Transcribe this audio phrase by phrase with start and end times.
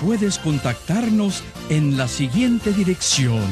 [0.00, 3.44] puedes contactarnos en la siguiente dirección.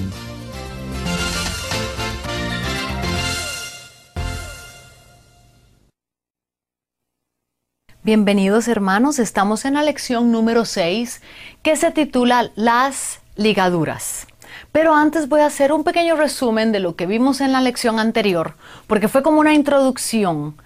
[8.03, 11.21] Bienvenidos hermanos, estamos en la lección número 6
[11.63, 14.27] que se titula Las ligaduras.
[14.73, 17.99] Pero antes voy a hacer un pequeño resumen de lo que vimos en la lección
[17.99, 18.55] anterior,
[18.87, 20.57] porque fue como una introducción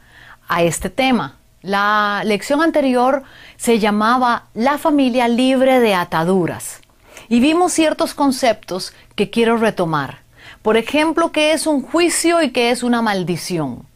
[0.47, 1.42] a este tema.
[1.63, 3.23] La lección anterior
[3.57, 6.81] se llamaba La familia libre de ataduras
[7.29, 10.23] y vimos ciertos conceptos que quiero retomar.
[10.63, 13.87] Por ejemplo, qué es un juicio y qué es una maldición.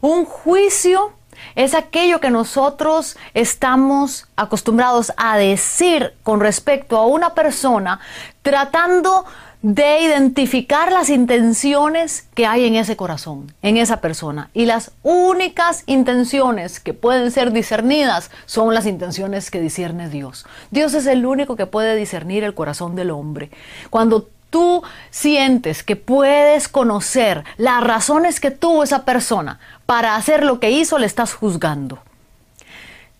[0.00, 1.12] Un juicio
[1.54, 8.00] es aquello que nosotros estamos acostumbrados a decir con respecto a una persona
[8.42, 9.24] tratando
[9.64, 14.50] de identificar las intenciones que hay en ese corazón, en esa persona.
[14.52, 20.44] Y las únicas intenciones que pueden ser discernidas son las intenciones que discierne Dios.
[20.70, 23.50] Dios es el único que puede discernir el corazón del hombre.
[23.88, 30.60] Cuando tú sientes que puedes conocer las razones que tuvo esa persona para hacer lo
[30.60, 32.00] que hizo, le estás juzgando.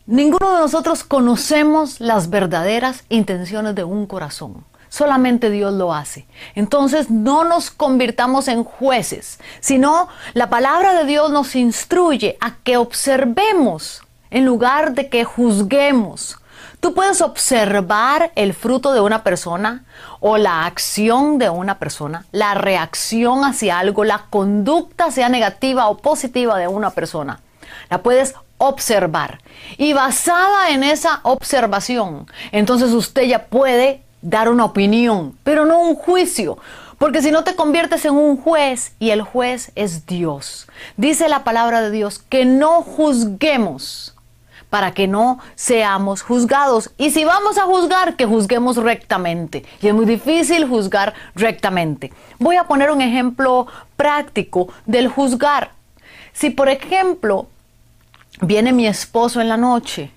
[0.04, 4.66] Ninguno de nosotros conocemos las verdaderas intenciones de un corazón.
[4.94, 6.24] Solamente Dios lo hace.
[6.54, 12.76] Entonces no nos convirtamos en jueces, sino la palabra de Dios nos instruye a que
[12.76, 16.38] observemos en lugar de que juzguemos.
[16.78, 19.84] Tú puedes observar el fruto de una persona
[20.20, 25.98] o la acción de una persona, la reacción hacia algo, la conducta sea negativa o
[25.98, 27.40] positiva de una persona.
[27.90, 29.40] La puedes observar.
[29.76, 35.94] Y basada en esa observación, entonces usted ya puede dar una opinión, pero no un
[35.94, 36.58] juicio.
[36.98, 40.66] Porque si no te conviertes en un juez y el juez es Dios.
[40.96, 44.14] Dice la palabra de Dios que no juzguemos
[44.70, 46.90] para que no seamos juzgados.
[46.96, 49.64] Y si vamos a juzgar, que juzguemos rectamente.
[49.82, 52.12] Y es muy difícil juzgar rectamente.
[52.38, 55.72] Voy a poner un ejemplo práctico del juzgar.
[56.32, 57.46] Si por ejemplo
[58.40, 60.10] viene mi esposo en la noche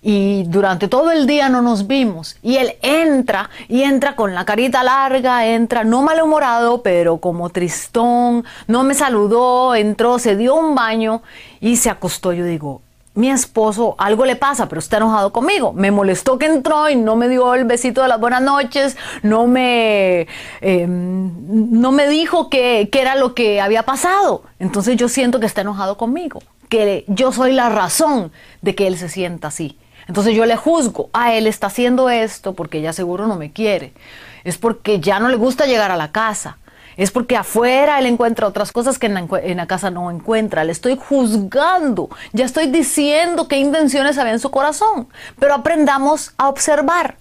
[0.00, 2.36] y durante todo el día no nos vimos.
[2.42, 8.44] Y él entra y entra con la carita larga, entra no malhumorado, pero como tristón,
[8.66, 11.22] no me saludó, entró, se dio un baño
[11.60, 12.32] y se acostó.
[12.32, 12.80] Yo digo,
[13.14, 15.72] mi esposo algo le pasa, pero está enojado conmigo.
[15.72, 19.48] Me molestó que entró y no me dio el besito de las buenas noches, no
[19.48, 20.28] me,
[20.60, 21.32] em,
[21.80, 24.44] no me dijo qué era lo que había pasado.
[24.60, 28.30] Entonces yo siento que está enojado conmigo, que yo soy la razón
[28.62, 29.76] de que él se sienta así.
[30.08, 33.52] Entonces yo le juzgo, a ah, él está haciendo esto porque ya seguro no me
[33.52, 33.92] quiere.
[34.42, 36.56] Es porque ya no le gusta llegar a la casa.
[36.96, 40.64] Es porque afuera él encuentra otras cosas que en la, casa no encuentra.
[40.64, 42.08] Le estoy juzgando.
[42.32, 45.08] Ya estoy diciendo qué intenciones había en su corazón.
[45.38, 47.16] Pero aprendamos a observar.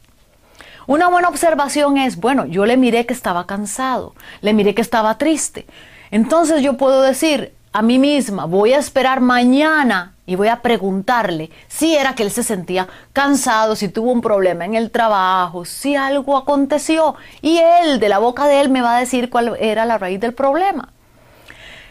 [0.88, 5.18] Una buena observación es, bueno, yo le miré que estaba cansado, le miré que estaba
[5.18, 5.68] triste.
[6.10, 11.52] Entonces yo puedo decir a mí misma, voy a esperar mañana y voy a preguntarle
[11.68, 15.96] si era que él se sentía cansado, si tuvo un problema en el trabajo, si
[15.96, 17.14] algo aconteció.
[17.44, 20.20] Y él, de la boca de él, me va a decir cuál era la raíz
[20.20, 20.90] del problema.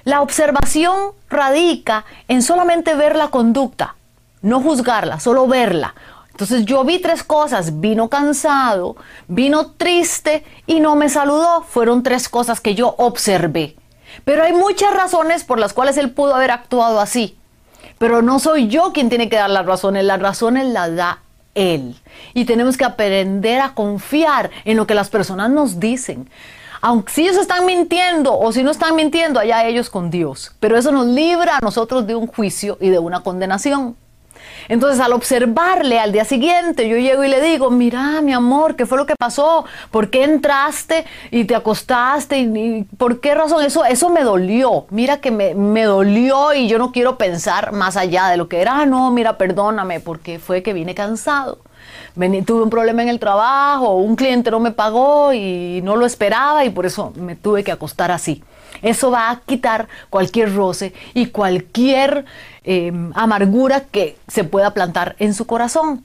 [0.02, 3.94] La observación radica en solamente ver la conducta,
[4.42, 5.94] no juzgarla, solo verla.
[6.32, 8.96] Entonces yo vi tres cosas, vino cansado,
[9.28, 11.62] vino triste y no me saludó.
[11.62, 13.76] Fueron tres cosas que yo observé.
[14.24, 17.36] Pero hay muchas razones por las cuales él pudo haber actuado así.
[17.98, 21.20] Pero no soy yo quien tiene que dar las razones, las razones las da
[21.54, 21.96] Él.
[22.34, 26.28] Y tenemos que aprender a confiar en lo que las personas nos dicen.
[26.82, 30.54] Aunque si ellos están mintiendo o si no están mintiendo, allá ellos con Dios.
[30.60, 33.96] Pero eso nos libra a nosotros de un juicio y de una condenación.
[34.68, 38.86] Entonces al observarle al día siguiente, yo llego y le digo, mira mi amor, ¿qué
[38.86, 39.64] fue lo que pasó?
[39.90, 42.38] ¿Por qué entraste y te acostaste?
[42.38, 43.64] ¿Y, por qué razón?
[43.64, 44.86] Eso, eso me dolió.
[44.90, 48.60] Mira que me, me, dolió y yo no quiero pensar más allá de lo que
[48.60, 48.80] era.
[48.80, 51.58] Ah, no, mira, perdóname, porque fue que vine cansado.
[52.44, 56.64] tuve un problema en el trabajo, un cliente no me pagó y no lo esperaba
[56.64, 58.42] y por eso me tuve que acostar así.
[58.82, 62.24] Eso va a quitar cualquier roce y cualquier
[62.64, 66.04] em, amargura que se pueda plantar en su corazón.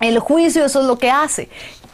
[0.00, 1.48] El juicio eso es lo que hace,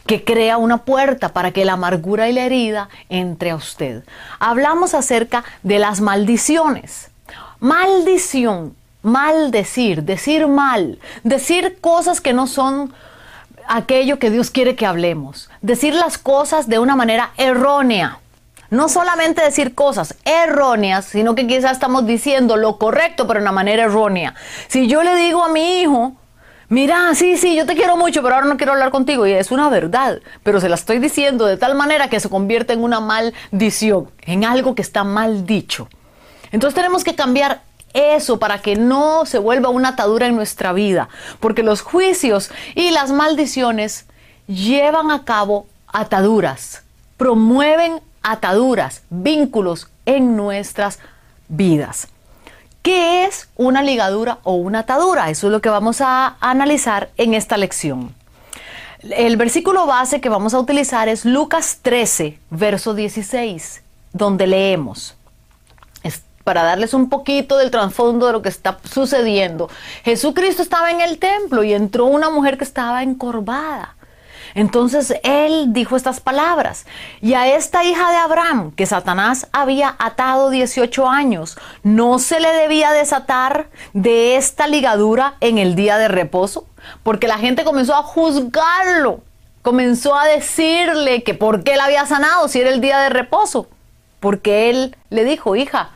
[0.07, 4.03] que crea una puerta para que la amargura y la herida entre a usted.
[4.39, 7.11] Hablamos acerca de las maldiciones.
[7.59, 12.93] Maldición, maldecir, decir mal, decir cosas que no son
[13.67, 18.19] aquello que Dios quiere que hablemos, decir las cosas de una manera errónea.
[18.69, 23.51] No solamente decir cosas erróneas, sino que quizás estamos diciendo lo correcto, pero de una
[23.51, 24.35] manera errónea.
[24.67, 26.13] Si yo le digo a mi hijo,
[26.67, 29.51] mira, sí, sí, yo te quiero mucho, pero ahora no quiero hablar contigo, y es
[29.51, 32.99] una verdad, pero se la estoy diciendo de tal manera que se convierte en una
[32.99, 35.89] maldición, en algo que está mal dicho.
[36.51, 37.61] Entonces tenemos que cambiar
[37.93, 42.91] eso para que no se vuelva una atadura en nuestra vida, porque los juicios y
[42.91, 44.05] las maldiciones
[44.47, 46.83] llevan a cabo ataduras,
[47.17, 50.99] promueven ataduras, vínculos en nuestras
[51.47, 52.07] vidas.
[52.81, 55.29] ¿Qué es una ligadura o una atadura?
[55.29, 58.15] Eso es lo que vamos a analizar en esta lección.
[59.01, 63.81] El versículo base que vamos a utilizar es Lucas 13, verso 16,
[64.13, 65.15] donde leemos,
[66.43, 69.69] para darles un poquito del trasfondo de lo que está sucediendo.
[70.03, 73.95] Jesucristo estaba en el templo y entró una mujer que estaba encorvada.
[74.55, 76.85] Entonces él dijo estas palabras,
[77.21, 82.51] y a esta hija de Abraham, que Satanás había atado 18 años, ¿no se le
[82.51, 86.67] debía desatar de esta ligadura en el día de reposo?
[87.03, 89.21] Porque la gente comenzó a juzgarlo,
[89.61, 93.67] comenzó a decirle que por qué él había sanado si era el día de reposo.
[94.19, 95.91] Porque él le dijo, hija,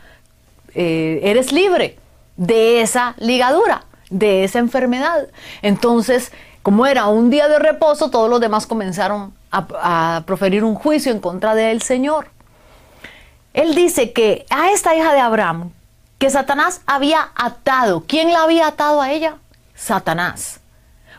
[0.76, 1.98] eh, eres libre
[2.38, 5.28] de esa ligadura, de esa enfermedad.
[5.62, 6.32] Entonces,
[6.64, 11.20] como era un día de reposo, todos los demás comenzaron a, proferir un juicio en
[11.20, 12.30] contra del Señor.
[13.54, 15.72] Él dice que a esta hija de Abraham,
[16.18, 19.36] que Satanás había atado, ¿quién la había atado a ella?
[19.76, 20.62] Satanás.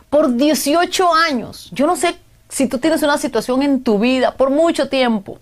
[0.09, 1.69] Por 18 años.
[1.71, 2.17] Yo no sé
[2.49, 5.37] si tú tienes una situación en tu vida por mucho tiempo,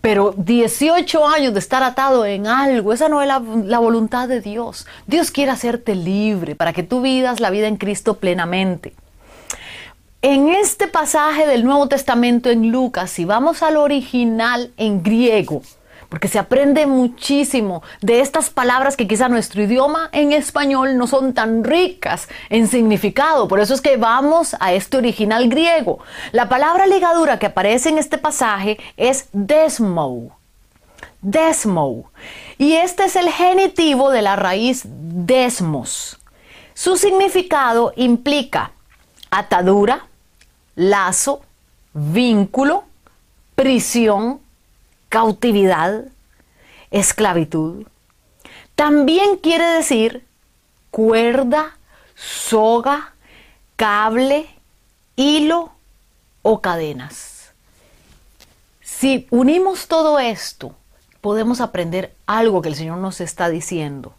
[0.00, 4.40] pero 18 años de estar atado en algo, esa no es la, la, voluntad de
[4.40, 4.86] Dios.
[5.06, 8.92] Dios quiere hacerte libre para que tú vivas la vida en Cristo plenamente.
[10.26, 15.60] En este pasaje del Nuevo Testamento en Lucas, si vamos al original en griego,
[16.08, 21.34] porque se aprende muchísimo de estas palabras que quizá nuestro idioma en español no son
[21.34, 23.48] tan ricas en significado.
[23.48, 25.98] Por eso es que vamos a este original griego.
[26.32, 30.38] La palabra ligadura que aparece en este pasaje es desmo.
[31.20, 32.10] Desmo.
[32.56, 36.18] Y este es el genitivo de la raíz desmos.
[36.72, 38.70] Su significado implica
[39.30, 40.06] atadura,
[40.74, 41.42] lazo,
[41.92, 42.84] vínculo,
[43.54, 44.40] prisión,
[45.08, 46.04] cautividad,
[46.90, 47.86] esclavitud.
[48.74, 50.24] También quiere decir
[50.90, 51.76] cuerda,
[52.14, 53.14] soga,
[53.76, 54.48] cable,
[55.16, 55.72] hilo
[56.42, 57.52] o cadenas.
[58.80, 60.74] Si unimos todo esto,
[61.20, 64.14] podemos aprender algo que el Señor nos está diciendo.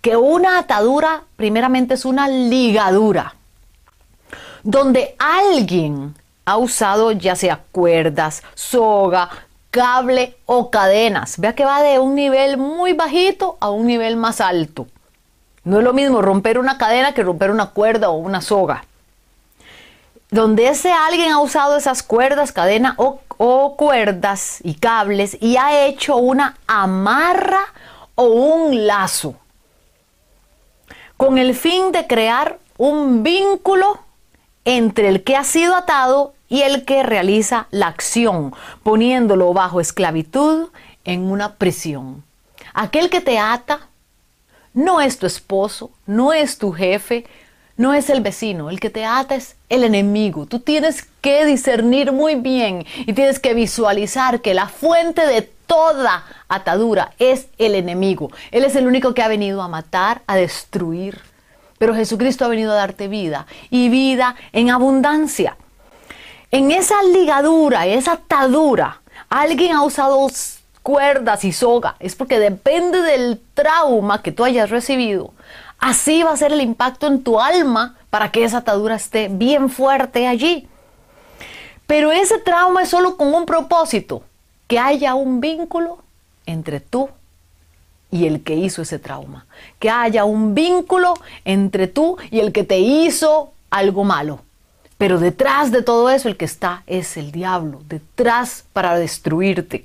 [0.00, 3.36] Que una atadura primeramente es una ligadura
[4.66, 9.30] donde alguien ha usado ya sea cuerdas, soga,
[9.70, 11.38] cable o cadenas.
[11.38, 14.88] Vea que va de un nivel muy bajito a un nivel más alto.
[15.62, 18.84] No es lo mismo romper una cadena que romper una cuerda o una soga.
[20.30, 25.86] Donde ese alguien ha usado esas cuerdas, cadena o, o cuerdas y cables y ha
[25.86, 27.60] hecho una amarra
[28.16, 29.36] o un lazo
[31.16, 34.05] con el fin de crear un vínculo
[34.66, 40.68] entre el que ha sido atado y el que realiza la acción, poniéndolo bajo esclavitud
[41.04, 42.22] en una prisión.
[42.74, 43.88] Aquel que te ata
[44.74, 47.24] no es tu esposo, no es tu jefe,
[47.76, 50.46] no es el vecino, el que te ata es el enemigo.
[50.46, 56.24] Tú tienes que discernir muy bien y tienes que visualizar que la fuente de toda
[56.48, 58.30] atadura es el enemigo.
[58.50, 61.20] Él es el único que ha venido a matar, a destruir,
[61.78, 65.56] pero Jesucristo ha venido a darte vida y vida en abundancia.
[66.50, 70.28] En esa ligadura, esa atadura, alguien ha usado
[70.82, 71.96] cuerdas y soga.
[71.98, 75.32] Es porque depende del trauma que tú hayas recibido.
[75.78, 79.68] Así va a ser el impacto en tu alma para que esa atadura esté bien
[79.68, 80.68] fuerte allí.
[81.86, 84.22] Pero ese trauma es solo con un propósito,
[84.66, 85.98] que haya un vínculo
[86.46, 87.08] entre tú
[88.16, 89.46] y el que hizo ese trauma.
[89.78, 94.40] Que haya un vínculo entre tú y el que te hizo algo malo.
[94.98, 99.84] Pero detrás de todo eso el que está es el diablo, detrás para destruirte.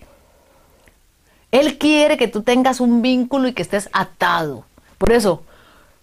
[1.52, 4.64] Él quiere que tú tengas un vínculo y que estés atado.
[4.98, 5.44] Por eso,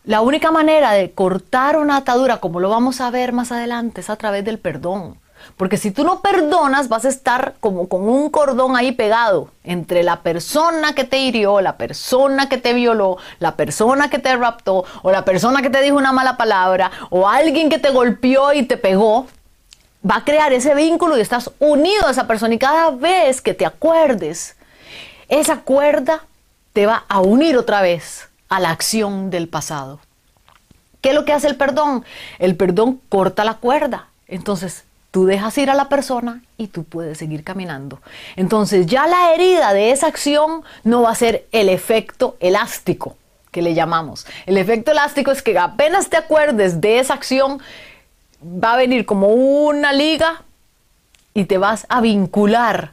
[0.04, 4.10] la única manera de cortar una atadura, como lo vamos a ver más adelante, es
[4.10, 5.16] a través del perdón.
[5.56, 10.02] Porque si tú no perdonas, vas a estar como con un cordón ahí pegado entre
[10.02, 14.84] la persona que te hirió, la persona que te violó, la persona que te raptó,
[15.02, 18.64] o la persona que te dijo una mala palabra, o alguien que te golpeó y
[18.64, 19.26] te pegó.
[20.08, 22.54] Va a crear ese vínculo y estás unido a esa persona.
[22.54, 24.56] Y cada vez que te acuerdes,
[25.28, 26.24] esa cuerda
[26.72, 30.00] te va a unir otra vez a la acción del pasado.
[31.00, 32.04] ¿Qué es lo que hace el perdón?
[32.38, 34.08] El perdón corta la cuerda.
[34.26, 34.84] Entonces,
[35.18, 38.00] Tú dejas ir a la persona y tú puedes seguir caminando.
[38.36, 43.16] Entonces ya la herida de esa acción no va a ser el efecto elástico
[43.50, 44.28] que le llamamos.
[44.46, 47.60] El efecto elástico es que apenas te acuerdes de esa acción,
[48.40, 50.44] va a venir como una liga
[51.34, 52.92] y te vas a vincular.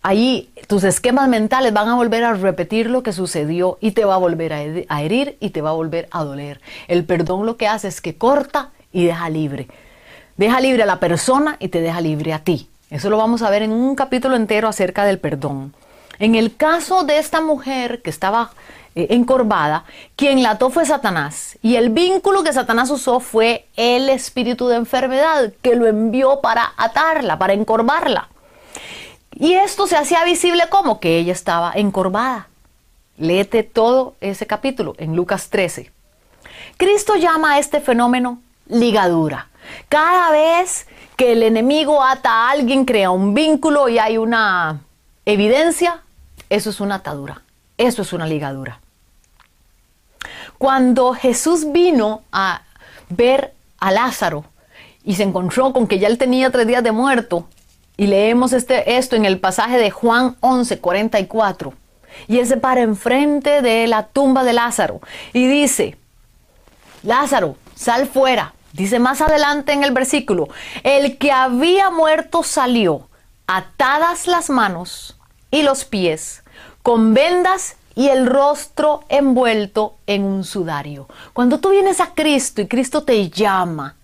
[0.00, 4.14] Ahí tus esquemas mentales van a volver a repetir lo que sucedió y te va
[4.14, 6.62] a volver a herir y te va a volver a doler.
[6.88, 9.68] El perdón lo que hace es que corta y deja libre.
[10.36, 12.68] Deja libre a la persona y te deja libre a ti.
[12.90, 15.74] Eso lo vamos a ver en un capítulo entero acerca del perdón.
[16.18, 18.50] En el caso de esta mujer que estaba
[18.96, 19.84] eh, encorvada,
[20.16, 21.58] quien la ató fue Satanás.
[21.62, 26.72] Y el vínculo que Satanás usó fue el espíritu de enfermedad que lo envió para
[26.76, 28.28] atarla, para encorvarla.
[29.32, 32.48] Y esto se hacía visible como que ella estaba encorvada.
[33.18, 35.90] Léete todo ese capítulo en Lucas 13.
[36.76, 39.48] Cristo llama a este fenómeno ligadura.
[39.88, 44.80] Cada vez que el enemigo ata a alguien, crea un vínculo y hay una
[45.24, 46.02] evidencia,
[46.50, 47.42] eso es una atadura,
[47.78, 48.80] eso es una ligadura.
[50.58, 52.62] Cuando Jesús vino a
[53.08, 54.44] ver a Lázaro
[55.04, 57.46] y se encontró con que ya él tenía tres días de muerto,
[57.96, 61.72] y leemos este, esto en el pasaje de Juan 11, 44,
[62.28, 65.00] y él se para enfrente de la tumba de Lázaro
[65.32, 65.96] y dice,
[67.02, 68.53] Lázaro, sal fuera.
[68.74, 70.48] Dice más adelante en el versículo,
[70.82, 73.08] el que había muerto salió,
[73.46, 75.16] atadas las manos
[75.52, 76.42] y los pies,
[76.82, 81.06] con vendas y el rostro envuelto en un sudario.
[81.32, 83.94] Cuando tú vienes a Cristo y Cristo te llama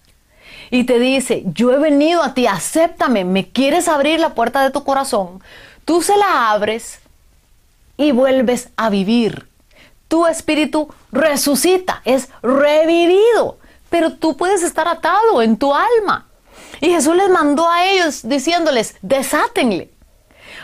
[0.71, 4.71] y te dice, yo he venido a ti, acéptame, me quieres abrir la puerta de
[4.71, 5.43] tu corazón,
[5.85, 7.01] tú se la abres
[7.97, 9.49] y vuelves a vivir.
[10.07, 13.59] Tu espíritu resucita, es revivido
[13.91, 16.27] pero tú puedes estar atado en tu alma.
[16.81, 19.91] Y Jesús les mandó a ellos diciéndoles, desátenle.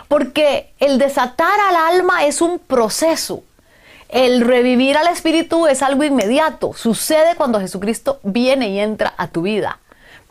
[0.09, 3.42] Porque el desatar al alma es un proceso.
[4.09, 6.73] El revivir al espíritu es algo inmediato.
[6.75, 9.80] Sucede cuando Jesucristo viene y entra a tu vida.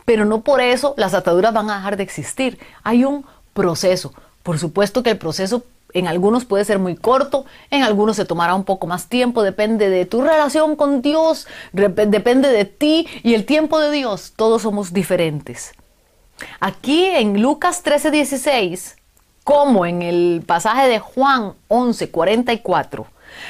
[0.06, 2.58] Pero no por eso las ataduras van a dejar de existir.
[2.82, 4.14] Hay un proceso.
[4.42, 5.62] Por supuesto que el proceso
[5.92, 9.88] en algunos puede ser muy corto, en algunos se tomará un poco más tiempo, depende
[9.88, 14.32] de tu relación con Dios, depende de ti y el tiempo de Dios.
[14.36, 15.72] Todos somos diferentes.
[16.60, 18.96] Aquí en Lucas 13:16,
[19.44, 23.06] como en el pasaje de Juan 11:44,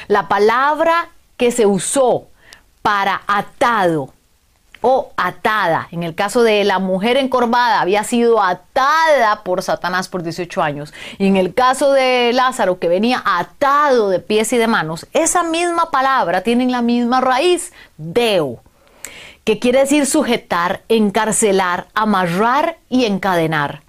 [0.09, 2.29] la palabra que se usó
[2.83, 4.13] para atado
[4.81, 5.89] o atada.
[5.91, 10.95] En el caso de la mujer encorvada, había sido atada por Satanás por 18 años.
[11.19, 15.43] Y en el caso de Lázaro, que venía atado de pies y de manos, esa
[15.43, 18.61] misma palabra tiene la misma raíz, deo,
[19.45, 23.83] que quiere decir sujetar, encarcelar, amarrar y encadenar.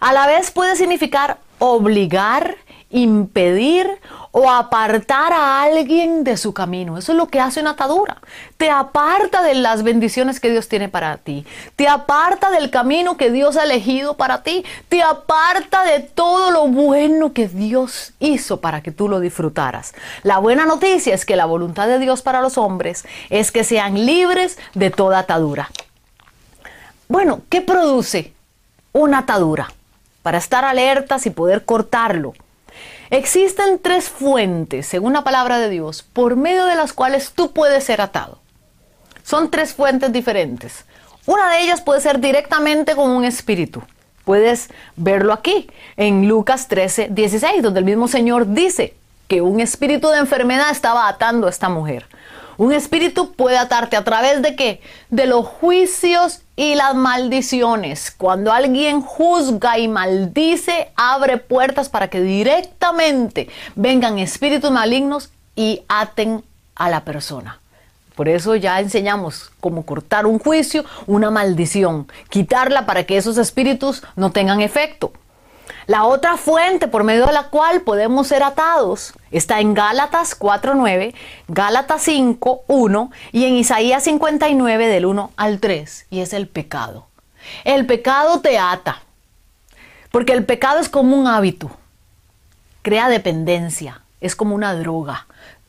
[0.00, 2.56] A la vez puede significar obligar,
[2.90, 3.88] impedir
[4.32, 6.96] o apartar a alguien de su camino.
[6.96, 8.16] Eso es lo que hace una atadura.
[8.56, 11.46] Te aparta de las bendiciones que Dios tiene para ti.
[11.76, 14.64] Te aparta del camino que Dios ha elegido para ti.
[14.88, 19.92] Te aparta de todo lo bueno que Dios hizo para que tú lo disfrutaras.
[20.22, 24.06] La buena noticia es que la voluntad de Dios para los hombres es que sean
[24.06, 25.70] libres de toda atadura.
[27.06, 28.32] Bueno, ¿qué produce
[28.92, 29.70] una atadura?
[30.22, 32.32] Para estar alertas y poder cortarlo
[33.12, 37.84] Existen tres fuentes, según la palabra de Dios, por medio de las cuales tú puedes
[37.84, 38.38] ser atado.
[39.22, 40.86] Son tres fuentes diferentes.
[41.26, 43.82] Una de ellas puede ser directamente con un espíritu.
[44.24, 48.94] Puedes verlo aquí, en Lucas 13, 16, donde el mismo Señor dice
[49.28, 52.06] que un espíritu de enfermedad estaba atando a esta mujer.
[52.58, 54.80] Un espíritu puede atarte a través de qué?
[55.10, 58.10] De los juicios y las maldiciones.
[58.10, 66.44] Cuando alguien juzga y maldice, abre puertas para que directamente vengan espíritus malignos y aten
[66.74, 67.58] a la persona.
[68.14, 74.02] Por eso ya enseñamos cómo cortar un juicio, una maldición, quitarla para que esos espíritus
[74.16, 75.12] no tengan efecto.
[75.86, 81.14] La otra fuente por medio de la cual podemos ser atados está en Gálatas 4.9,
[81.48, 87.06] Gálatas 5.1 y en Isaías 59 del 1 al 3, y es el pecado.
[87.64, 89.02] El pecado te ata,
[90.12, 91.70] porque el pecado es como un hábito,
[92.82, 95.26] crea dependencia, es como una droga.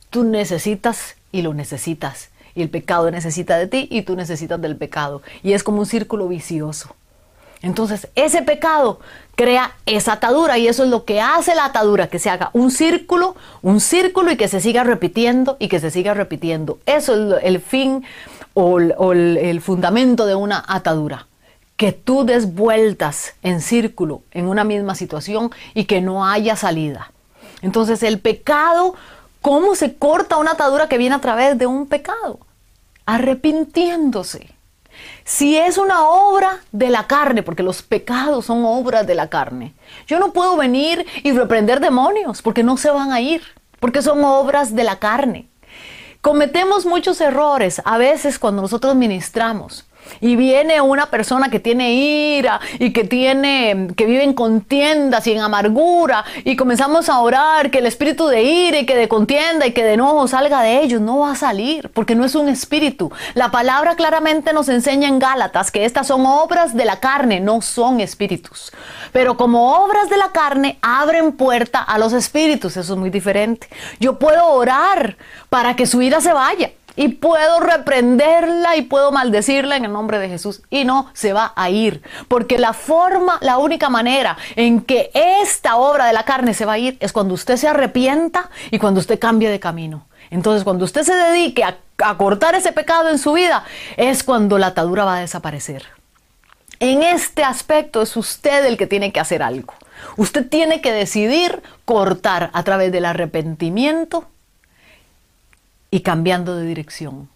[0.10, 4.78] Tú necesitas y lo necesitas, y el pecado necesita de ti y tú necesitas del
[4.78, 6.96] pecado, y es como un círculo vicioso.
[7.64, 9.00] Entonces, ese pecado
[9.36, 12.70] crea esa atadura y eso es lo que hace la atadura, que se haga un
[12.70, 16.80] círculo, un círculo y que se siga repitiendo y que se siga repitiendo.
[16.86, 18.04] Eso es el fin
[18.54, 21.28] o el, fundamento de una atadura.
[21.78, 27.14] Que tú des vueltas en círculo en una misma situación y que no haya salida.
[27.62, 28.94] Entonces, el pecado,
[29.42, 32.40] ¿cómo se corta una atadura que viene a través de un pecado?
[33.06, 34.54] Arrepintiéndose.
[35.26, 39.74] Si es una obra de la carne, porque los pecados son obras de la carne,
[40.06, 43.42] yo no puedo venir y reprender demonios porque no se van a ir,
[43.80, 45.48] porque son obras de la carne.
[46.22, 49.86] Cometemos muchos errores a veces cuando nosotros ministramos
[50.22, 55.34] y viene una persona que tiene ira y que tiene que vive en contiendas y
[55.34, 59.68] en amargura y comenzamos a orar que el espíritu de ira y que de contienda
[59.68, 62.50] y que de enojo salga de ellos, no va a salir porque no es un
[62.50, 63.12] espíritu.
[63.34, 67.62] La palabra claramente nos enseña en Gálatas que estas son obras de la carne, no
[67.62, 68.72] son espíritus.
[69.12, 73.68] Pero como obras de la carne abren puerta a los espíritus, eso es muy diferente.
[74.00, 75.18] Yo puedo orar
[75.50, 80.20] para que su ira se vaya y puedo reprenderla y puedo maldecirla en el nombre
[80.20, 84.82] de Jesús y no se va a ir, porque la forma, la única manera en
[84.82, 88.50] que esta obra de la carne se va a ir es cuando usted se arrepienta
[88.72, 90.06] y cuando usted cambie de camino.
[90.30, 93.66] Entonces, cuando usted se dedique a, a cortar ese pecado en su vida,
[93.98, 95.86] es cuando la atadura va a desaparecer.
[96.80, 99.74] En este aspecto es usted el que tiene que hacer algo.
[100.18, 104.28] Usted tiene que decidir cortar a través del arrepentimiento
[105.94, 107.30] y cambiando de dirección.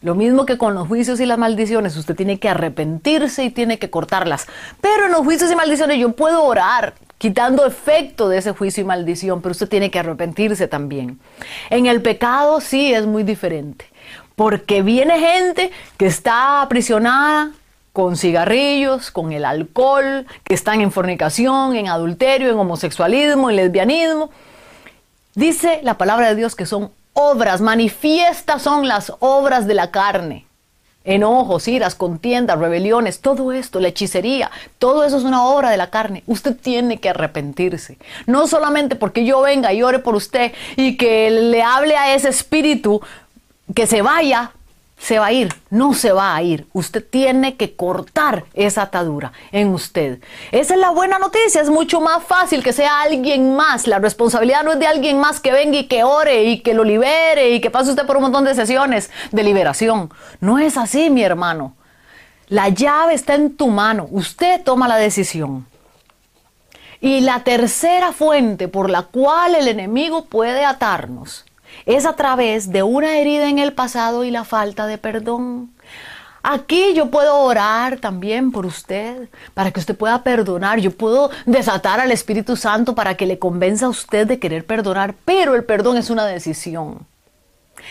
[0.00, 3.78] Lo mismo que con los juicios y las maldiciones, usted tiene que arrepentirse y tiene
[3.78, 4.46] que cortarlas.
[4.80, 8.86] Pero en los juicios y maldiciones yo puedo orar quitando efecto de ese juicio y
[8.86, 11.20] maldición, pero usted tiene que arrepentirse también.
[11.68, 13.84] En el pecado sí es muy diferente,
[14.34, 17.50] porque viene gente que está aprisionada
[17.92, 24.30] con cigarrillos, con el alcohol, que están en fornicación, en adulterio, en homosexualismo, en lesbianismo.
[25.34, 30.46] Dice la palabra de Dios que son obras, manifiestas son las obras de la carne.
[31.06, 35.90] Enojos, iras, contiendas, rebeliones, todo esto, la hechicería, todo eso es una obra de la
[35.90, 36.22] carne.
[36.26, 37.98] Usted tiene que arrepentirse.
[38.26, 42.30] No solamente porque yo venga y ore por usted y que le hable a ese
[42.30, 43.02] espíritu
[43.74, 44.52] que se vaya,
[45.04, 46.66] se va a ir, no se va a ir.
[46.72, 50.20] Usted tiene que cortar esa atadura en usted.
[50.50, 53.86] Esa es la buena noticia, es mucho más fácil que sea alguien más.
[53.86, 56.84] La responsabilidad no es de alguien más que venga y que ore y que lo
[56.84, 60.10] libere y que pase usted por un montón de sesiones de liberación.
[60.40, 61.76] No es así, mi hermano.
[62.48, 65.66] La llave está en tu mano, usted toma la decisión.
[67.02, 71.44] Y la tercera fuente por la cual el enemigo puede atarnos
[71.86, 75.70] es a través de una herida en el pasado y la falta de perdón.
[76.42, 80.78] Aquí yo puedo orar también por usted, para que usted pueda perdonar.
[80.78, 85.14] Yo puedo desatar al Espíritu Santo para que le convenza a usted de querer perdonar,
[85.24, 87.06] pero el perdón es una decisión.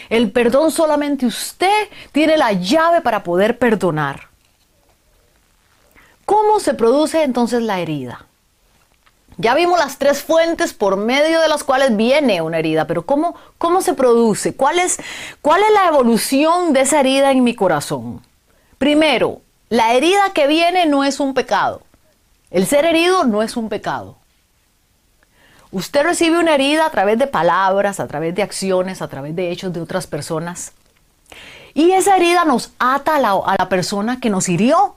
[0.10, 4.28] El perdón solamente usted tiene la llave para poder perdonar.
[6.26, 8.28] ¿Cómo se produce entonces la herida?
[9.38, 13.36] Ya vimos las tres fuentes por medio de las cuales viene una herida, pero ¿cómo,
[13.58, 14.56] cómo se produce?
[14.56, 15.00] ¿Cuál es,
[15.42, 18.22] ¿Cuál es la evolución de esa herida en mi corazón?
[18.78, 21.82] Primero, la herida que viene no es un pecado.
[22.52, 24.18] El ser herido no es un pecado.
[25.72, 29.50] Usted recibe una herida a través de palabras, a través de acciones, a través de
[29.50, 30.74] hechos de otras personas.
[31.74, 34.94] Y esa herida nos ata a la, a la persona que nos hirió.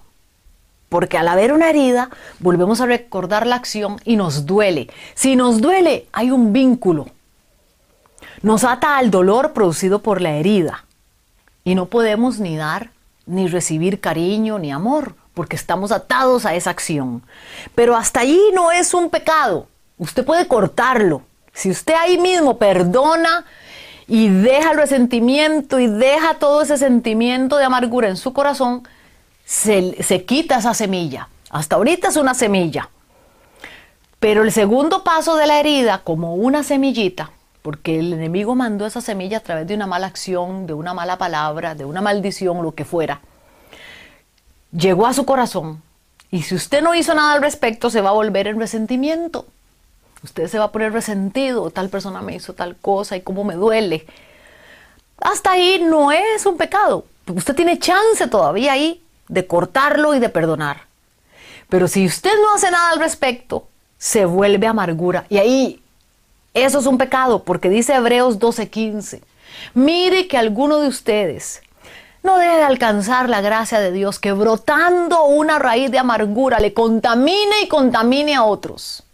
[0.88, 4.88] Porque al haber una herida, volvemos a recordar la acción y nos duele.
[5.14, 7.06] Si nos duele, hay un vínculo.
[8.42, 10.84] Nos ata al dolor producido por la herida.
[11.64, 12.90] Y no podemos ni dar,
[13.26, 17.22] ni recibir cariño, ni amor, porque estamos atados a esa acción.
[17.74, 19.66] Pero hasta allí no es un pecado.
[19.98, 21.22] Usted puede cortarlo.
[21.52, 23.44] Si usted ahí mismo perdona
[24.06, 28.86] y deja el resentimiento y deja todo ese sentimiento de amargura en su corazón,
[29.46, 31.28] se, quita esa semilla.
[31.50, 32.90] Hasta ahorita es una semilla.
[34.18, 37.30] Pero el segundo paso de la herida, como una semillita,
[37.62, 41.16] porque el enemigo mandó esa semilla a través de una mala acción, de una mala
[41.16, 43.20] palabra, de una maldición, lo que fuera.
[44.72, 45.80] Llegó a su corazón
[46.30, 49.46] y si usted no hizo nada al respecto, se va a volver en resentimiento.
[50.24, 53.54] Usted se va a poner resentido, tal persona me hizo tal cosa y cómo me
[53.54, 54.06] duele.
[55.20, 57.04] Hasta ahí no es un pecado.
[57.28, 60.82] Usted tiene chance todavía ahí de cortarlo y de perdonar.
[61.68, 63.66] Pero si usted no hace nada al respecto,
[63.98, 65.26] se vuelve amargura.
[65.28, 65.82] Y ahí,
[66.54, 69.22] eso es un pecado, porque dice Hebreos 12:15.
[69.74, 71.62] Mire que alguno de ustedes
[72.22, 77.62] no debe alcanzar la gracia de Dios que brotando una raíz de amargura le contamine
[77.62, 79.04] y contamine a otros.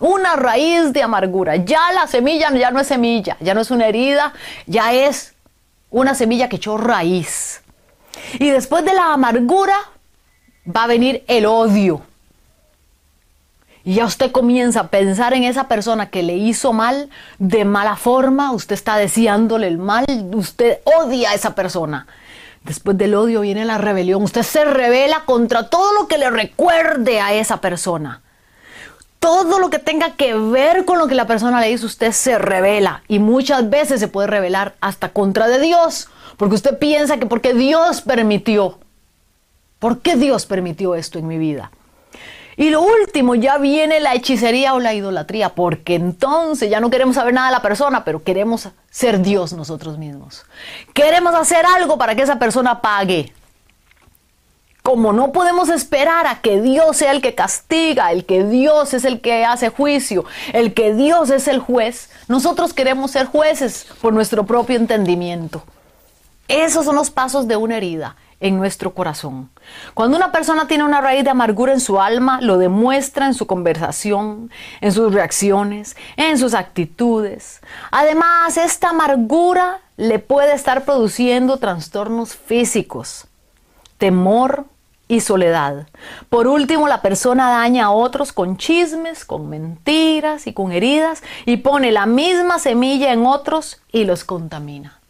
[0.00, 1.56] Una raíz de amargura.
[1.56, 4.32] Ya la semilla ya no es semilla, ya no es una herida,
[4.66, 5.34] ya es
[5.90, 7.61] una semilla que echó raíz.
[8.38, 9.76] Y después de la amargura
[10.66, 12.02] va a venir el odio.
[13.84, 17.96] Y ya usted comienza a pensar en esa persona que le hizo mal de mala
[17.96, 22.06] forma, usted está deseándole el mal, usted odia a esa persona.
[22.62, 27.20] Después del odio viene la rebelión, usted se revela contra todo lo que le recuerde
[27.20, 28.22] a esa persona.
[29.18, 32.38] Todo lo que tenga que ver con lo que la persona le hizo, usted se
[32.38, 33.02] revela.
[33.08, 37.54] Y muchas veces se puede revelar hasta contra de Dios, porque usted piensa que porque
[37.54, 38.78] Dios permitió.
[39.78, 41.70] ¿Por qué Dios permitió esto en mi vida?
[42.56, 47.16] Y lo último, ya viene la hechicería o la idolatría, porque entonces ya no queremos
[47.16, 50.44] saber nada de la persona, pero queremos ser Dios nosotros mismos.
[50.92, 53.32] Queremos hacer algo para que esa persona pague.
[54.82, 59.04] Como no podemos esperar a que Dios sea el que castiga, el que Dios es
[59.04, 64.12] el que hace juicio, el que Dios es el juez, nosotros queremos ser jueces por
[64.12, 65.64] nuestro propio entendimiento.
[66.52, 69.48] Esos son los pasos de una herida en nuestro corazón.
[69.94, 73.46] Cuando una persona tiene una raíz de amargura en su alma, lo demuestra en su
[73.46, 74.50] conversación,
[74.82, 77.62] en sus reacciones, en sus actitudes.
[77.90, 83.26] Además, esta amargura le puede estar produciendo trastornos físicos,
[83.96, 84.66] temor
[85.08, 85.86] y soledad.
[86.28, 91.56] Por último, la persona daña a otros con chismes, con mentiras y con heridas y
[91.56, 95.01] pone la misma semilla en otros y los contamina.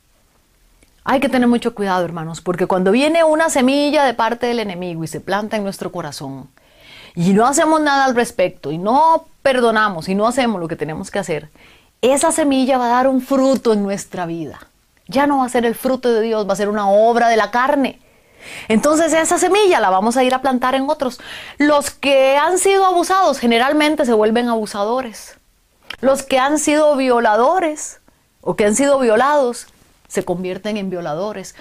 [1.04, 5.02] Hay que tener mucho cuidado, hermanos, porque cuando viene una semilla de parte del enemigo
[5.02, 6.48] y se planta en nuestro corazón
[7.16, 11.10] y no hacemos nada al respecto y no perdonamos y no hacemos lo que tenemos
[11.10, 11.50] que hacer,
[12.02, 14.60] esa semilla va a dar un fruto en nuestra vida.
[15.08, 17.36] Ya no va a ser el fruto de Dios, va a ser una obra de
[17.36, 17.98] la carne.
[18.68, 21.20] Entonces esa semilla la vamos a ir a plantar en otros.
[21.58, 25.36] Los que han sido abusados generalmente se vuelven abusadores.
[26.00, 28.00] Los que han sido violadores
[28.40, 29.66] o que han sido violados
[30.12, 31.54] se convierten en violadores.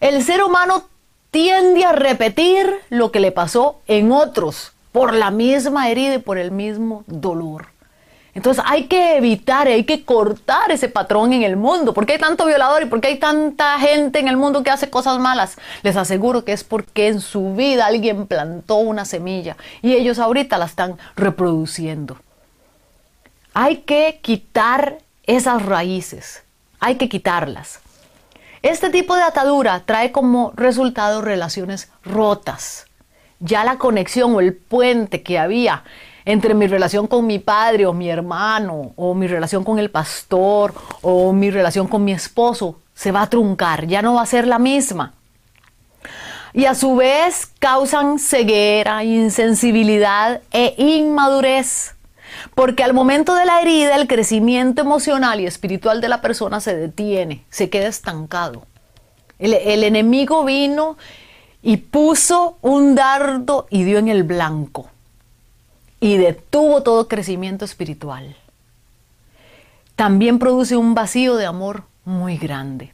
[0.00, 0.88] El ser humano
[1.30, 6.36] tiende a repetir lo que le pasó en otros por la misma herida y por
[6.36, 7.68] el mismo dolor.
[8.34, 11.94] Entonces hay que evitar, hay que cortar ese patrón en el mundo.
[11.94, 14.70] ¿Por qué hay tanto violador y por qué hay tanta gente en el mundo que
[14.70, 15.56] hace cosas malas?
[15.82, 20.58] Les aseguro que es porque en su vida alguien plantó una semilla y ellos ahorita
[20.58, 22.16] la están reproduciendo.
[23.54, 26.42] Hay que quitar esas raíces,
[26.80, 27.81] hay que quitarlas.
[28.62, 32.86] Este tipo de atadura trae como resultado relaciones rotas.
[33.40, 35.82] Ya la conexión o el puente que había
[36.24, 40.74] entre mi relación con mi padre o mi hermano o mi relación con el pastor
[41.00, 44.46] o mi relación con mi esposo se va a truncar, ya no va a ser
[44.46, 45.14] la misma.
[46.52, 51.96] Y a su vez causan ceguera, insensibilidad e inmadurez.
[52.54, 56.76] Porque al momento de la herida el crecimiento emocional y espiritual de la persona se
[56.76, 58.66] detiene, se queda estancado.
[59.38, 60.96] El, enemigo vino
[61.62, 64.88] y puso un dardo y dio en el blanco
[65.98, 68.36] y detuvo todo crecimiento espiritual.
[69.96, 72.92] También produce un vacío de amor muy grande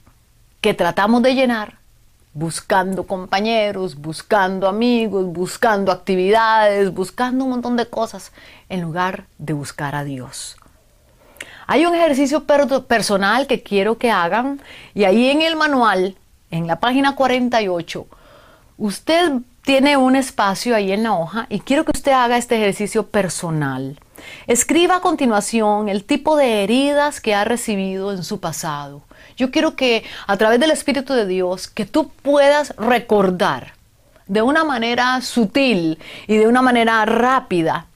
[0.60, 1.77] que tratamos de llenar
[2.38, 8.32] buscando compañeros, buscando amigos, buscando actividades, buscando un montón de cosas,
[8.68, 10.56] en lugar de buscar a Dios.
[11.66, 12.44] Hay un ejercicio
[12.86, 14.60] personal que quiero que hagan
[14.94, 16.16] y ahí en el manual,
[16.52, 18.06] en la página 48,
[18.78, 23.08] usted tiene un espacio ahí en la hoja y quiero que usted haga este ejercicio
[23.08, 23.98] personal.
[24.46, 29.02] Escriba a continuación el tipo de heridas que ha recibido en su pasado
[29.38, 33.74] yo quiero que a través del Espíritu de Dios, que tú puedas recordar
[34.26, 37.86] de una manera sutil y de una manera rápida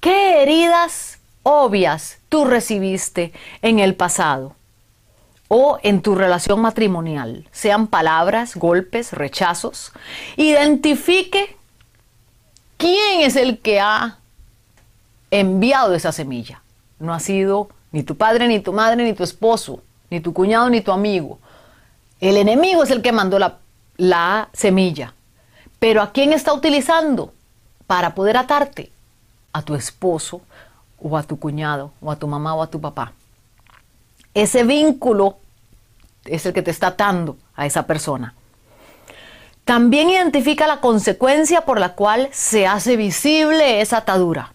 [0.00, 4.54] qué heridas obvias tú recibiste en el pasado
[5.48, 9.92] o en tu relación matrimonial, sean palabras, golpes, rechazos.
[10.36, 11.56] Identifique
[12.76, 14.18] quién es el que ha
[15.40, 16.62] enviado esa semilla.
[16.98, 20.70] No ha sido ni tu padre, ni tu madre, ni tu esposo, ni tu cuñado,
[20.70, 21.38] ni tu amigo.
[22.20, 23.58] El enemigo es el que mandó la,
[23.96, 25.14] la semilla.
[25.78, 27.32] Pero ¿a quién está utilizando
[27.86, 28.90] para poder atarte?
[29.52, 30.40] A tu esposo
[30.98, 33.12] o a tu cuñado o a tu mamá o a tu papá.
[34.32, 35.36] Ese vínculo
[36.24, 38.34] es el que te está atando a esa persona.
[39.64, 44.53] También identifica la consecuencia por la cual se hace visible esa atadura.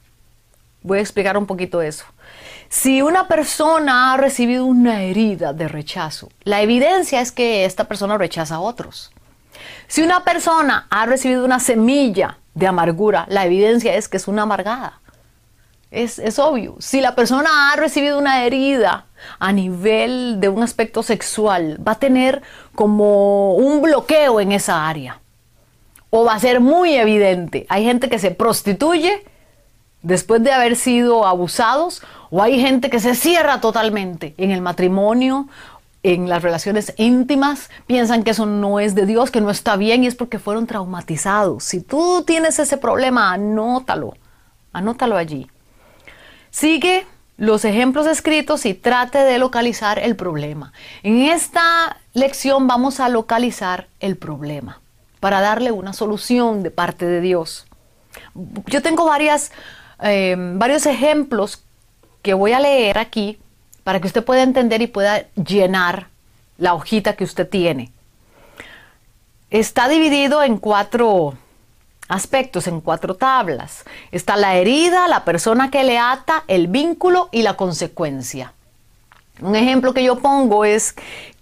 [0.81, 2.05] Voy a explicar un poquito eso.
[2.69, 8.17] Si una persona ha recibido una herida de rechazo, la evidencia es que esta persona
[8.17, 9.11] rechaza a otros.
[9.87, 14.43] Si una persona ha recibido una semilla de amargura, la evidencia es que es una
[14.43, 15.01] amargada.
[15.91, 16.75] Es, es, obvio.
[16.77, 19.05] Si la persona ha recibido una herida
[19.39, 22.43] a nivel de un aspecto sexual, va a tener
[22.75, 25.19] como un bloqueo en esa área.
[26.11, 27.65] O va a ser muy evidente.
[27.69, 29.23] Hay gente que se prostituye
[30.01, 35.47] después de haber sido abusados, o hay gente que se cierra totalmente en el matrimonio,
[36.03, 40.03] en las relaciones íntimas, piensan que eso no es de Dios, que no está bien
[40.03, 41.63] y es porque fueron traumatizados.
[41.63, 44.15] Si tú tienes ese problema, anótalo,
[44.71, 45.49] anótalo allí.
[46.51, 47.05] Sigue
[47.37, 50.73] los ejemplos escritos y trate de localizar el problema.
[51.03, 54.81] En esta lección vamos a localizar el problema
[55.19, 57.65] para darle una solución de parte de Dios.
[58.67, 59.51] Yo tengo varias
[60.01, 61.63] eh, varios ejemplos
[62.21, 63.39] que voy a leer aquí
[63.83, 66.07] para que usted pueda entender y pueda llenar
[66.57, 67.91] la hojita que usted tiene.
[69.49, 71.33] Está dividido en cuatro
[72.07, 73.85] aspectos, en cuatro tablas.
[74.11, 78.53] Está la herida, la persona que le ata, el vínculo y la consecuencia.
[79.41, 80.95] Un ejemplo que yo pongo es,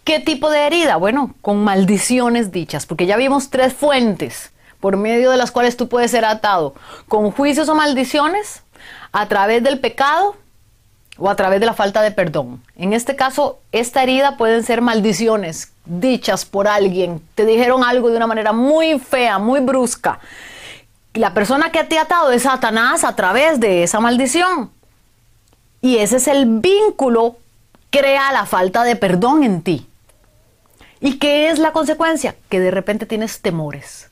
[0.03, 0.97] ¿qué tipo de herida?
[0.97, 5.87] Bueno, con maldiciones dichas, porque ya vimos tres fuentes por medio de las cuales tú
[5.87, 6.75] puedes ser atado
[7.07, 8.63] con juicios o maldiciones
[9.11, 10.35] a través del pecado
[11.17, 12.61] o a través de la falta de perdón.
[12.75, 17.21] En este caso, esta herida pueden ser maldiciones dichas por alguien.
[17.33, 20.19] Te dijeron algo de una manera muy fea, muy brusca.
[21.13, 24.69] La persona que te ha atado es Satanás a través de esa maldición.
[25.81, 27.37] Y ese es el vínculo,
[27.89, 29.87] crea la falta de perdón en ti.
[30.99, 32.35] ¿Y qué es la consecuencia?
[32.49, 34.06] Que de repente tienes temores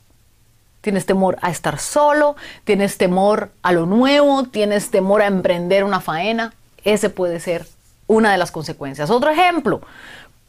[0.86, 6.00] tienes temor a estar solo, tienes temor a lo nuevo, tienes temor a emprender una
[6.00, 6.54] faena.
[6.84, 7.65] Ese puede ser
[8.06, 9.10] una de las consecuencias.
[9.10, 9.82] Otro ejemplo,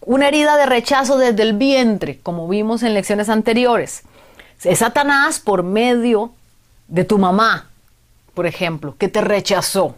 [0.03, 4.03] una herida de rechazo desde el vientre, como vimos en lecciones anteriores.
[4.63, 6.33] Es Satanás por medio
[6.89, 7.71] de tu mamá,
[8.35, 9.97] por ejemplo, que te rechazó.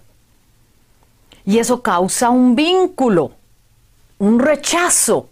[1.44, 3.32] Y eso causa un vínculo,
[4.18, 5.30] un rechazo.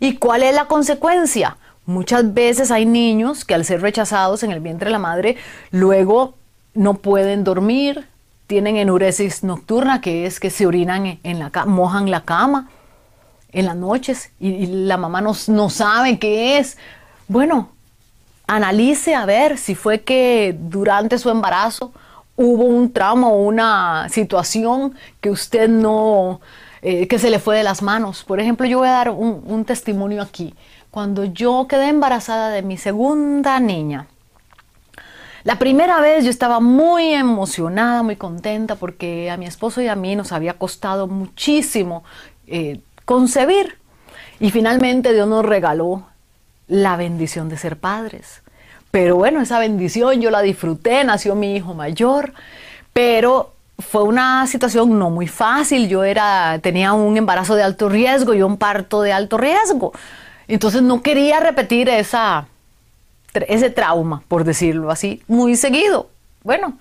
[0.00, 1.58] ¿Y cuál es la consecuencia?
[1.86, 5.36] Muchas veces hay niños que al ser rechazados en el vientre de la madre,
[5.70, 6.34] luego
[6.74, 8.08] no pueden dormir,
[8.48, 12.68] tienen enuresis nocturna, que es que se orinan en la mojan la cama
[13.52, 15.34] en las noches y, la mamá no,
[15.70, 16.76] sabe qué es.
[17.28, 17.70] Bueno,
[18.48, 21.92] analice a ver si fue que durante su embarazo
[22.34, 26.40] hubo un trauma o una situación que usted no,
[26.82, 28.24] eh, que se le fue de las manos.
[28.24, 30.52] Por ejemplo, yo voy a dar un testimonio aquí
[30.96, 34.06] cuando yo quedé embarazada de mi segunda niña.
[35.44, 39.94] La primera vez yo estaba muy emocionada, muy contenta porque a mi esposo y a
[39.94, 42.02] mí nos había costado muchísimo
[42.46, 43.76] eh, concebir.
[44.40, 46.06] Y finalmente Dios nos regaló
[46.66, 48.40] la bendición de ser padres.
[48.90, 52.32] Pero bueno, esa bendición yo la disfruté, nació mi hijo mayor,
[52.94, 55.90] pero fue una situación no muy fácil.
[55.90, 59.92] Yo era, tenía un embarazo de alto riesgo y un parto de alto riesgo.
[60.48, 62.46] Entonces no quería repetir esa,
[63.32, 66.08] ese trauma, por decirlo así, muy seguido.
[66.42, 66.78] Bueno,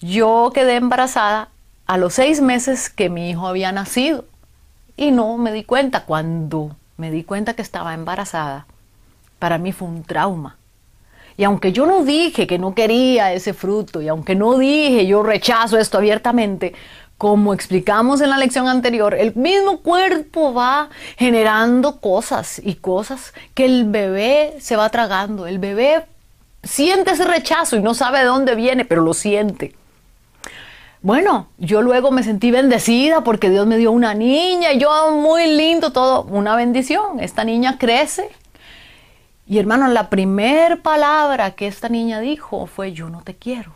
[0.00, 1.48] yo quedé embarazada
[1.86, 4.24] a los seis meses que mi hijo había nacido
[4.96, 6.04] y no me di cuenta.
[6.04, 8.66] Cuando me di cuenta que estaba embarazada,
[9.38, 10.56] para mí fue un trauma.
[11.36, 15.22] Y aunque yo no dije que no quería ese fruto, y aunque no dije yo
[15.22, 16.74] rechazo esto abiertamente,
[17.18, 23.64] como explicamos en la lección anterior, el mismo cuerpo va generando cosas y cosas que
[23.64, 25.46] el bebé se va tragando.
[25.46, 26.06] El bebé
[26.62, 29.74] siente ese rechazo y no sabe de dónde viene, pero lo siente.
[31.02, 35.46] Bueno, yo luego me sentí bendecida porque Dios me dio una niña y yo muy
[35.46, 37.20] lindo todo, una bendición.
[37.20, 38.30] Esta niña crece.
[39.46, 43.74] Y hermano, la primera palabra que esta niña dijo fue yo no te quiero.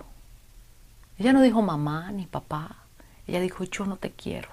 [1.19, 2.88] Ella no dijo mamá ni papá.
[3.29, 4.49] Ella dijo, yo no te quiero.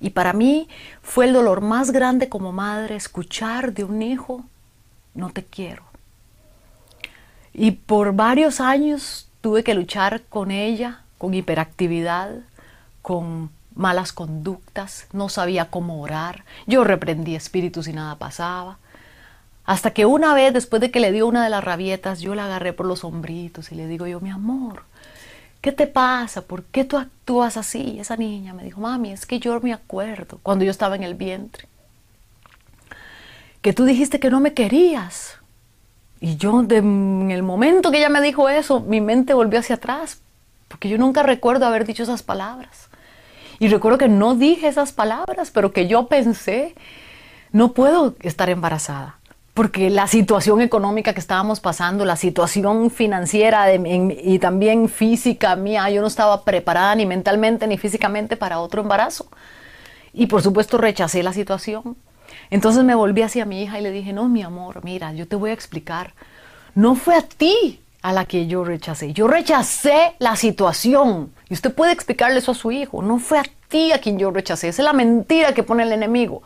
[0.00, 0.68] Y para mí
[1.00, 4.44] fue el dolor más grande como madre escuchar de un hijo,
[5.14, 5.84] no te quiero.
[7.54, 12.40] Y por varios años tuve que luchar con ella, con hiperactividad,
[13.00, 18.78] con malas conductas, no sabía cómo orar, yo reprendí espíritus y nada pasaba.
[19.64, 22.46] Hasta que una vez, después de que le dio una de las rabietas, yo la
[22.46, 24.82] agarré por los hombritos y le digo yo, mi amor,
[25.62, 26.42] ¿qué te pasa?
[26.42, 27.96] ¿Por qué tú actúas así?
[27.98, 31.14] Esa niña me dijo, mami, es que yo me acuerdo cuando yo estaba en el
[31.14, 31.66] vientre,
[33.62, 35.38] que tú dijiste que no me querías.
[36.20, 40.20] Y yo, en el momento que ella me dijo eso, mi mente volvió hacia atrás,
[40.68, 42.88] porque yo nunca recuerdo haber dicho esas palabras.
[43.58, 46.74] Y recuerdo que no dije esas palabras, pero que yo pensé,
[47.52, 49.18] no puedo estar embarazada
[49.54, 56.00] porque la situación económica que estábamos pasando, la situación financiera y también física mía, yo
[56.00, 59.26] no estaba preparada ni mentalmente ni físicamente para otro embarazo.
[60.14, 61.96] Y por supuesto rechacé la situación.
[62.48, 65.36] Entonces me volví hacia mi hija y le dije, no, mi amor, mira, yo te
[65.36, 66.14] voy a explicar.
[66.74, 69.12] No fue a ti a la que yo rechacé.
[69.12, 71.30] Yo rechacé la situación.
[71.50, 73.02] Y usted puede explicarle eso a su hijo.
[73.02, 74.68] No fue a ti a quien yo rechacé.
[74.68, 76.42] Esa es la mentira que pone el enemigo.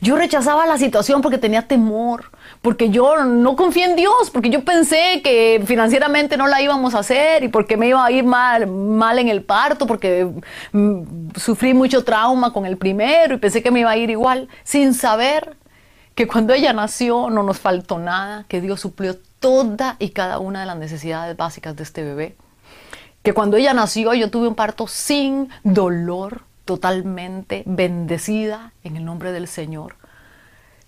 [0.00, 2.30] Yo rechazaba la situación porque tenía temor,
[2.62, 6.98] porque yo no confié en Dios, porque yo pensé que financieramente no la íbamos a
[6.98, 10.30] hacer y porque me iba a ir mal, mal en el parto, porque
[10.72, 14.48] mm, sufrí mucho trauma con el primero y pensé que me iba a ir igual,
[14.62, 15.56] sin saber
[16.14, 20.60] que cuando ella nació no nos faltó nada, que Dios suplió toda y cada una
[20.60, 22.36] de las necesidades básicas de este bebé.
[23.22, 29.32] Que cuando ella nació yo tuve un parto sin dolor, totalmente bendecida en el nombre
[29.32, 29.99] del Señor.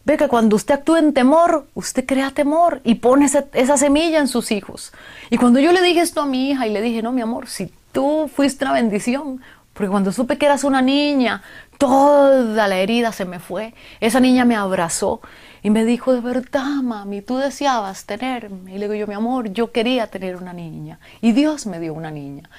[0.05, 4.29] Ve que cuando usted actúa en temor, usted crea temor y pone esa, semilla en
[4.29, 4.93] sus hijos.
[5.31, 7.49] Y cuando yo le dije esto a mi hija y le dije, no, mi amor,
[7.49, 9.41] si tú fuiste una bendición,
[9.73, 11.43] porque cuando supe que eras una niña,
[11.79, 13.75] toda la herida se me fue.
[14.01, 15.21] Esa niña me abrazó
[15.63, 18.75] y me dijo, de verdad, mami, tú deseabas tenerme.
[18.75, 20.99] Y le digo yo, mi amor, yo quería tener una niña.
[21.21, 22.51] Y Dios me dio una niña.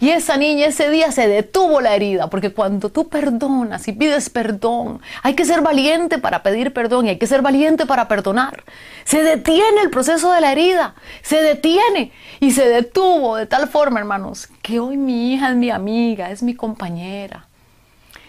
[0.00, 4.30] Y esa niña ese día se detuvo la herida, porque cuando tú perdonas y pides
[4.30, 8.64] perdón, hay que ser valiente para pedir perdón y hay que ser valiente para perdonar.
[9.04, 14.00] Se detiene el proceso de la herida, se detiene y se detuvo de tal forma,
[14.00, 17.46] hermanos, que hoy mi hija es mi amiga, es mi compañera.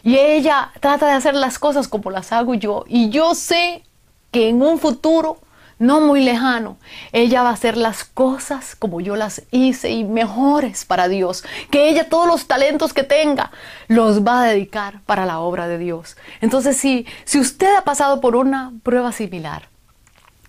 [0.03, 2.83] Y ella trata de hacer las cosas como las hago yo.
[2.87, 3.83] Y yo sé
[4.31, 5.37] que en un futuro
[5.81, 6.77] no muy lejano,
[7.11, 11.43] ella va a hacer las cosas como yo las hice y mejores para Dios.
[11.71, 13.51] Que ella todos los talentos que tenga
[13.87, 16.17] los va a dedicar para la obra de Dios.
[16.39, 19.69] Entonces, si, si usted ha pasado por una prueba similar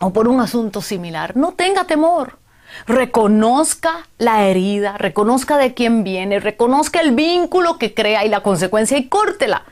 [0.00, 2.38] o por un asunto similar, no tenga temor.
[2.86, 8.98] Reconozca la herida, reconozca de quién viene, reconozca el vínculo que crea y la consecuencia
[8.98, 9.62] y córtela.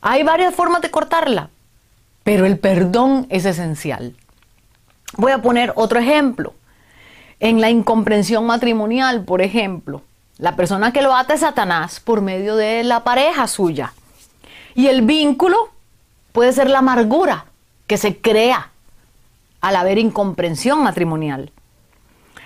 [0.00, 1.50] Hay varias formas de cortarla,
[2.22, 4.14] pero el perdón es esencial.
[5.16, 6.54] Voy a poner otro ejemplo.
[7.40, 10.02] En la incomprensión matrimonial, por ejemplo,
[10.38, 13.92] la persona que lo ata es Satanás por medio de la pareja suya.
[14.74, 15.70] Y el vínculo
[16.32, 17.46] puede ser la amargura
[17.86, 18.70] que se crea
[19.60, 21.52] al haber incomprensión matrimonial.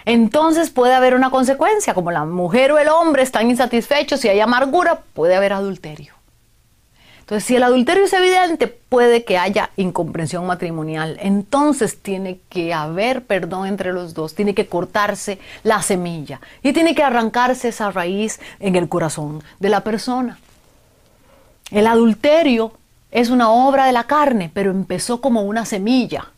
[0.05, 4.41] Entonces puede haber una consecuencia, como la mujer o el hombre están insatisfechos y hay
[4.41, 6.18] amargura, puede haber adulterio.
[7.29, 11.19] Entonces, si el adulterio es evidente, puede que haya incomprensión matrimonial.
[11.21, 16.95] Entonces tiene que haber perdón entre los dos, tiene que cortarse la semilla y tiene
[16.95, 20.39] que arrancarse esa raíz en el corazón de la persona.
[21.71, 22.73] El adulterio
[23.11, 26.29] es una obra de la carne, pero empezó como una semilla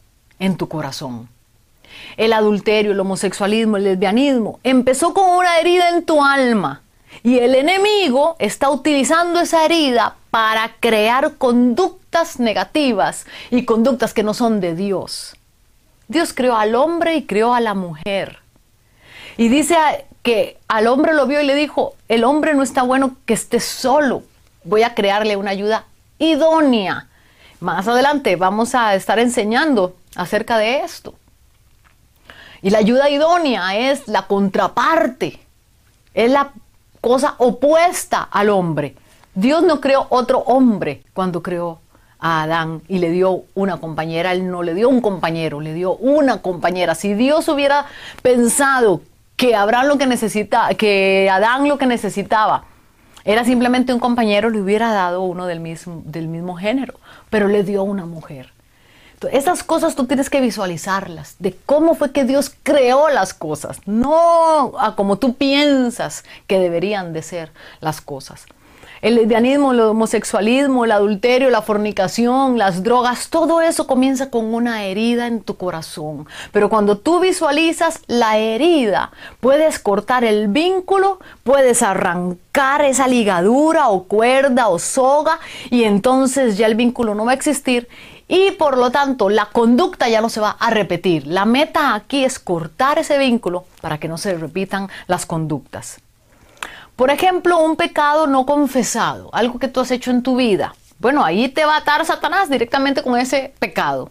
[0.40, 1.28] en tu corazón.
[2.16, 6.82] El adulterio, el homosexualismo, el lesbianismo empezó como una herida en tu alma
[7.22, 14.32] y el enemigo está utilizando esa herida para crear conductas negativas y conductas que no
[14.34, 15.36] son de Dios.
[16.08, 18.38] Dios creó al hombre y creó a la mujer.
[19.36, 19.76] Y dice
[20.22, 23.60] que al hombre lo vio y le dijo, el hombre no está bueno que esté
[23.60, 24.22] solo,
[24.64, 25.84] voy a crearle una ayuda
[26.18, 27.08] idónea.
[27.60, 31.14] Más adelante vamos a estar enseñando acerca de esto.
[32.62, 35.40] Y la ayuda idónea es la contraparte,
[36.14, 36.52] es la
[37.00, 38.96] cosa opuesta al hombre.
[39.34, 41.80] Dios no creó otro hombre cuando creó
[42.18, 45.94] a Adán y le dio una compañera, él no le dio un compañero, le dio
[45.96, 46.94] una compañera.
[46.94, 47.86] Si Dios hubiera
[48.22, 49.00] pensado
[49.36, 52.64] que Abraham lo que necesita, que Adán lo que necesitaba
[53.24, 56.94] era simplemente un compañero, le hubiera dado uno del mismo, del mismo género,
[57.30, 58.52] pero le dio una mujer.
[59.28, 64.72] Esas cosas tú tienes que visualizarlas, de cómo fue que Dios creó las cosas, no
[64.78, 68.46] a como tú piensas que deberían de ser las cosas.
[69.02, 74.84] el lesbianismo, el homosexualismo, el adulterio, la fornicación, las drogas, todo eso comienza con una
[74.84, 76.26] herida en tu corazón.
[76.52, 79.10] Pero cuando tú visualizas la herida,
[79.40, 85.40] puedes cortar el vínculo, puedes arrancar esa ligadura o cuerda o soga
[85.70, 87.88] y entonces ya el vínculo no va a existir
[88.30, 91.26] y por lo tanto la conducta ya no se va a repetir.
[91.26, 96.00] La meta aquí es cortar ese vínculo para que no se repitan las conductas.
[96.94, 100.74] Por ejemplo, un pecado no confesado, algo que tú has hecho en tu vida.
[101.00, 104.10] Bueno, ahí te va a atar Satanás directamente con ese pecado.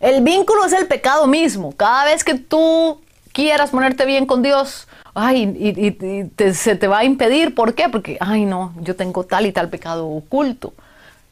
[0.00, 1.72] El vínculo es el pecado mismo.
[1.76, 3.00] Cada vez que tú
[3.32, 7.54] quieras ponerte bien con Dios, ay, y, se te va a impedir.
[7.54, 7.88] ¿Por qué?
[7.88, 10.72] Porque, ay, no, yo tengo tal y tal pecado oculto.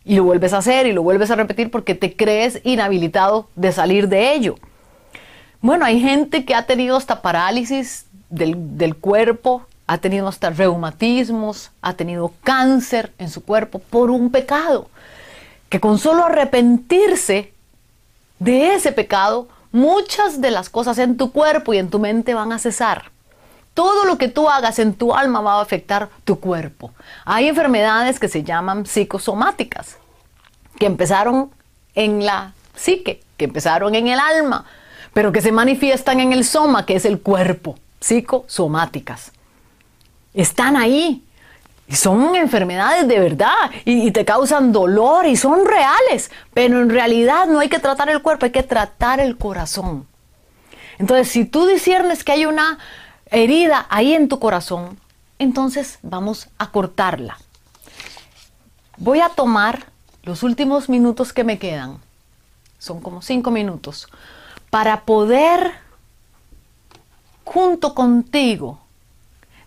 [0.08, 3.72] Y lo vuelves a hacer y lo vuelves a repetir porque te crees inhabilitado de
[3.72, 4.56] salir de ello.
[5.60, 11.72] Bueno, hay gente que ha tenido hasta parálisis del, del cuerpo, ha tenido hasta reumatismos,
[11.82, 14.88] ha tenido cáncer en su cuerpo por un pecado.
[15.68, 17.52] Que con solo arrepentirse
[18.38, 22.52] de ese pecado, muchas de las cosas en tu cuerpo y en tu mente van
[22.52, 23.10] a cesar.
[23.78, 26.90] Todo lo que tú hagas en tu alma va a afectar tu cuerpo.
[27.24, 29.98] Hay enfermedades que se llaman psicosomáticas,
[30.80, 31.52] que empezaron
[31.94, 34.64] en la psique, que empezaron en el alma,
[35.12, 39.30] pero que se manifiestan en el soma, que es el cuerpo, psicosomáticas
[40.34, 41.24] están ahí.
[41.86, 47.46] Y son enfermedades de verdad y, te causan dolor y son reales, pero en realidad
[47.46, 50.06] no hay que tratar el cuerpo, hay que tratar el corazón.
[50.98, 52.78] Entonces, si tú disiernes que hay una
[53.30, 54.98] herida ahí en tu corazón,
[55.38, 57.38] entonces vamos a cortarla.
[58.96, 59.86] Voy a tomar
[60.22, 61.98] los últimos minutos que me quedan,
[62.78, 64.08] son como cinco minutos,
[64.70, 65.72] para poder
[67.44, 68.78] junto contigo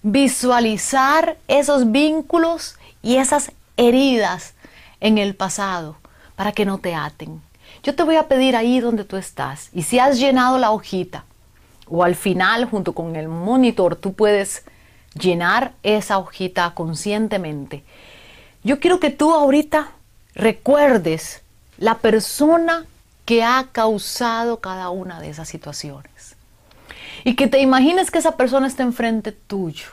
[0.03, 4.53] visualizar esos vínculos y esas heridas
[4.99, 5.95] en el pasado
[6.35, 7.41] para que no te aten.
[7.83, 11.25] Yo te voy a pedir ahí donde tú estás y si has llenado la hojita
[11.91, 14.63] o al final junto con el monitor tú puedes
[15.13, 17.83] llenar esa hojita conscientemente.
[18.63, 19.91] Yo quiero que tú ahorita
[20.33, 21.41] recuerdes
[21.77, 22.85] la persona
[23.25, 26.37] que ha causado cada una de esas situaciones.
[27.25, 29.87] Y que te imagines que esa persona está enfrente tuyo.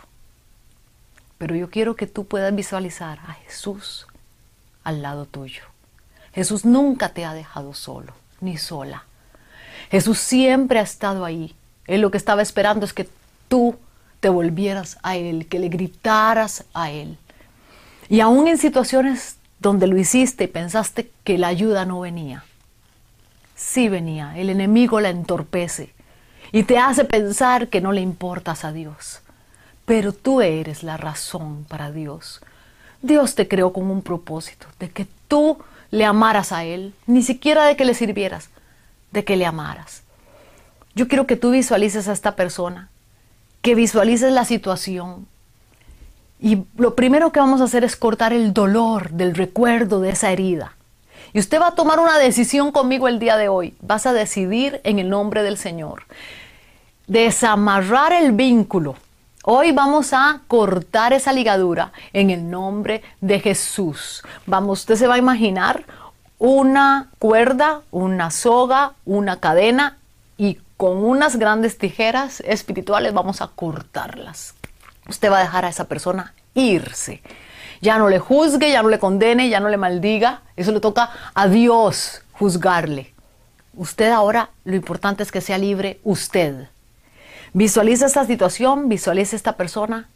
[1.36, 4.06] Pero yo quiero que tú puedas visualizar a Jesús
[4.84, 5.64] al lado tuyo.
[6.32, 9.04] Jesús nunca te ha dejado solo, ni sola.
[9.90, 11.54] Jesús siempre ha estado ahí.
[11.88, 13.08] Él lo que estaba esperando es que
[13.48, 13.76] tú
[14.20, 17.18] te volvieras a Él, que le gritaras a Él.
[18.08, 22.44] Y aún en situaciones donde lo hiciste y pensaste que la ayuda no venía,
[23.56, 24.36] sí venía.
[24.38, 25.92] El enemigo la entorpece
[26.52, 29.20] y te hace pensar que no le importas a Dios.
[29.84, 32.40] Pero tú eres la razón para Dios.
[33.00, 35.58] Dios te creó con un propósito, de que tú
[35.90, 38.50] le amaras a Él, ni siquiera de que le sirvieras,
[39.12, 40.02] de que le amaras.
[40.98, 42.88] Yo quiero que tú visualices a esta persona,
[43.62, 45.28] que visualices la situación.
[46.40, 50.32] Y lo primero que vamos a hacer es cortar el dolor del recuerdo de esa
[50.32, 50.72] herida.
[51.32, 53.76] Y usted va a tomar una decisión conmigo el día de hoy.
[53.80, 56.02] Vas a decidir en el nombre del Señor.
[57.06, 58.96] Desamarrar el vínculo.
[59.44, 64.24] Hoy vamos a cortar esa ligadura en el nombre de Jesús.
[64.46, 65.84] Vamos, usted se va a imaginar
[66.40, 69.98] una cuerda, una soga, una cadena
[70.78, 74.54] con unas grandes tijeras espirituales vamos a cortarlas.
[75.08, 77.20] Usted va a dejar a esa persona irse.
[77.80, 80.42] Ya no le juzgue, ya no le condene, ya no le maldiga.
[80.54, 83.12] Eso le toca a Dios juzgarle.
[83.74, 86.68] Usted ahora lo importante es que sea libre usted.
[87.52, 90.08] Visualiza esta situación, visualiza esta persona,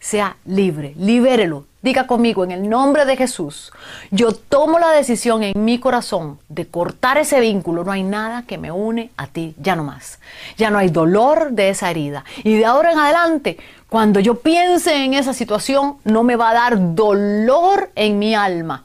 [0.00, 1.64] sea libre, libérelo.
[1.82, 3.72] Diga conmigo, en el nombre de Jesús,
[4.10, 7.84] yo tomo la decisión en mi corazón de cortar ese vínculo.
[7.84, 10.18] No hay nada que me une a ti, ya no más.
[10.58, 12.24] Ya no hay dolor de esa herida.
[12.44, 13.56] Y de ahora en adelante,
[13.88, 18.84] cuando yo piense en esa situación, no me va a dar dolor en mi alma,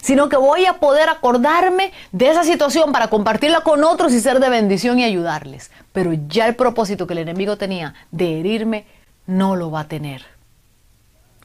[0.00, 4.40] sino que voy a poder acordarme de esa situación para compartirla con otros y ser
[4.40, 5.70] de bendición y ayudarles.
[5.92, 8.86] Pero ya el propósito que el enemigo tenía de herirme,
[9.26, 10.24] no lo va a tener.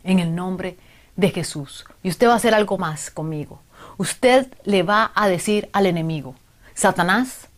[0.08, 0.78] En el nombre
[1.18, 1.86] de Jesús.
[2.02, 3.62] Y usted va a hacer algo más conmigo.
[3.98, 6.34] Usted le va a decir al enemigo,
[6.74, 7.50] Satanás,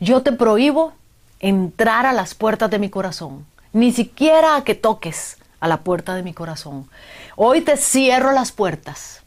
[0.00, 0.92] yo te prohíbo
[1.40, 6.14] entrar a las puertas de mi corazón, ni siquiera a que toques a la puerta
[6.14, 6.90] de mi corazón.
[7.36, 9.22] Hoy te cierro las puertas,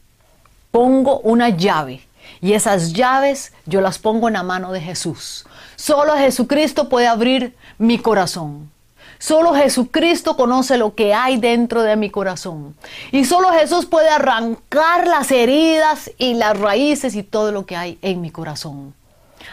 [0.70, 2.06] pongo una llave
[2.40, 5.46] y esas llaves yo las pongo en la mano de Jesús.
[5.76, 8.70] Solo Jesucristo puede abrir mi corazón.
[9.18, 12.76] Solo Jesucristo conoce lo que hay dentro de mi corazón.
[13.10, 17.98] Y solo Jesús puede arrancar las heridas y las raíces y todo lo que hay
[18.02, 18.94] en mi corazón.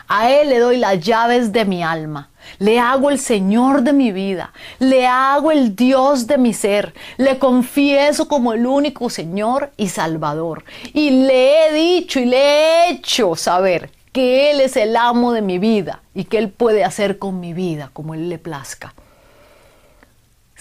[0.07, 2.29] A Él le doy las llaves de mi alma.
[2.59, 4.53] Le hago el Señor de mi vida.
[4.77, 6.93] Le hago el Dios de mi ser.
[7.17, 10.63] Le confieso como el único Señor y Salvador.
[10.93, 15.41] Y le he dicho y le he hecho saber que Él es el amo de
[15.41, 18.93] mi vida y que Él puede hacer con mi vida como Él le plazca.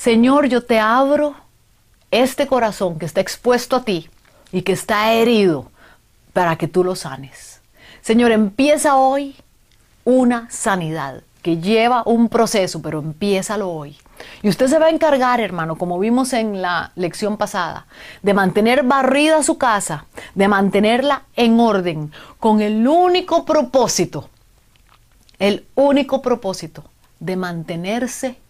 [0.05, 1.34] Señor, yo te abro
[2.11, 4.11] este corazón que está expuesto a ti
[4.52, 5.70] y que está herido
[6.34, 7.62] para que tú lo sanes.
[8.02, 9.34] Señor, empieza hoy
[10.05, 13.96] una sanidad que lleva un proceso, pero empiézalo hoy.
[14.42, 17.86] Y usted se va a encargar, hermano, como vimos en la lección pasada,
[18.22, 24.28] de mantener barrida su casa, de mantenerla en orden, con el único propósito,
[25.38, 26.84] el único propósito
[27.20, 28.43] de mantenerse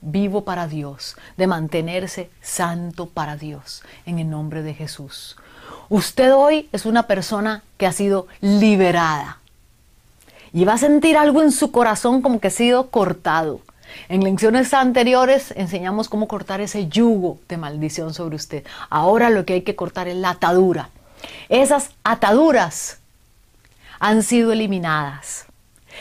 [0.00, 5.36] vivo para Dios, de mantenerse santo para Dios, en el nombre de Jesús.
[5.88, 9.38] Usted hoy es una persona que ha sido liberada
[10.52, 13.60] y va a sentir algo en su corazón como que ha sido cortado.
[14.08, 18.64] En lecciones anteriores enseñamos cómo cortar ese yugo de maldición sobre usted.
[18.90, 20.90] Ahora lo que hay que cortar es la atadura.
[21.48, 22.98] Esas ataduras
[23.98, 25.47] han sido eliminadas.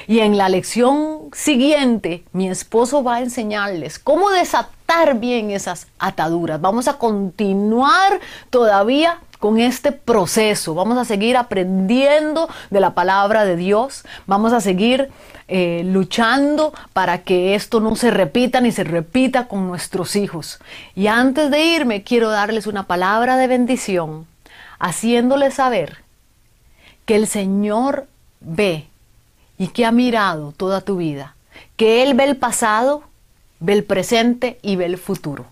[0.06, 6.62] Y en la lección siguiente, mi esposo va a enseñarles cómo desatar bien esas ataduras.
[6.62, 8.20] Vamos a continuar
[8.50, 10.74] todavía con este proceso.
[10.74, 14.04] Vamos a seguir aprendiendo de la palabra de Dios.
[14.26, 15.10] Vamos a seguir
[15.48, 20.60] eh, luchando para que esto no se repita ni se repita con nuestros hijos.
[20.96, 24.28] Y antes de irme, quiero darles una palabra de bendición,
[24.80, 26.04] haciéndoles saber
[27.06, 28.08] que el Señor
[28.42, 28.88] ve
[29.58, 31.36] y que ha mirado toda tu vida,
[31.76, 33.04] que Él ve el pasado,
[33.60, 35.46] ve el presente y ve el futuro.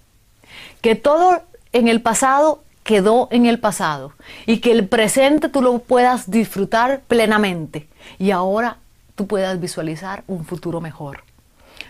[0.81, 1.41] Que todo
[1.73, 4.13] en el pasado quedó en el pasado
[4.45, 7.87] y que el presente tú lo puedas disfrutar plenamente
[8.19, 8.77] y ahora
[9.15, 11.23] tú puedas visualizar un futuro mejor.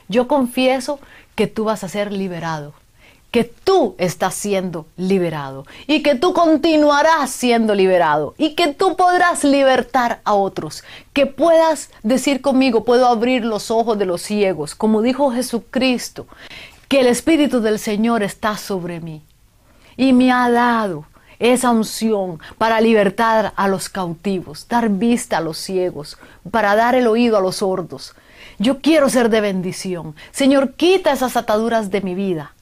[0.08, 1.00] Yo confieso
[1.36, 2.74] que tú vas a ser liberado,
[3.36, 9.44] que tú estás siendo liberado y que tú continuarás siendo liberado y que tú podrás
[9.44, 15.02] libertar a otros, que puedas decir conmigo, puedo abrir los ojos de los ciegos, como
[15.02, 16.28] dijo Jesucristo,
[16.88, 19.22] que el Espíritu del Señor está sobre mí
[19.98, 21.04] y me ha dado
[21.38, 26.18] esa unción para libertar a los cautivos, dar vista a los ciegos,
[26.52, 28.16] para dar el oído a los sordos.
[28.60, 30.16] Yo quiero ser de bendición.
[30.32, 32.55] Señor, quita esas ataduras de mi vida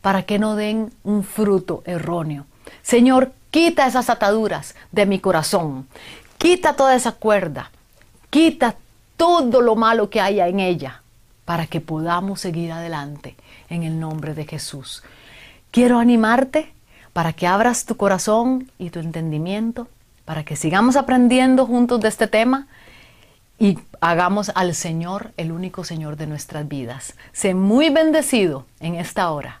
[0.00, 2.46] para que no den un fruto erróneo.
[2.82, 5.86] Señor, quita esas ataduras de mi corazón.
[6.38, 7.70] Quita toda esa cuerda.
[8.30, 8.76] Quita
[9.16, 11.02] todo lo malo que haya en ella
[11.44, 13.36] para que podamos seguir adelante
[13.68, 15.02] en el nombre de Jesús.
[15.70, 16.72] Quiero animarte
[17.12, 19.88] para que abras tu corazón y tu entendimiento,
[20.24, 22.68] para que sigamos aprendiendo juntos de este tema
[23.58, 27.14] y hagamos al Señor el único Señor de nuestras vidas.
[27.32, 29.60] Sé muy bendecido en esta hora,